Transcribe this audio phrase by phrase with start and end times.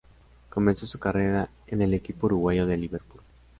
[0.49, 3.21] Comenzó su carrera en el equipo uruguayo de Liverpool.